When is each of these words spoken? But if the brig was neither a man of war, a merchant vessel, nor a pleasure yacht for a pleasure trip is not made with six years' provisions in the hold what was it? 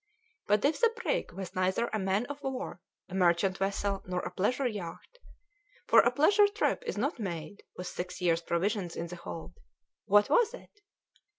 But 0.47 0.65
if 0.65 0.79
the 0.79 0.91
brig 1.03 1.31
was 1.31 1.53
neither 1.53 1.85
a 1.93 1.99
man 1.99 2.25
of 2.25 2.41
war, 2.41 2.81
a 3.07 3.13
merchant 3.13 3.59
vessel, 3.59 4.01
nor 4.07 4.21
a 4.21 4.31
pleasure 4.31 4.65
yacht 4.67 5.19
for 5.85 5.99
a 5.99 6.09
pleasure 6.09 6.47
trip 6.47 6.81
is 6.87 6.97
not 6.97 7.19
made 7.19 7.61
with 7.77 7.85
six 7.85 8.19
years' 8.19 8.41
provisions 8.41 8.95
in 8.95 9.05
the 9.05 9.15
hold 9.17 9.53
what 10.05 10.27
was 10.27 10.55
it? 10.55 10.71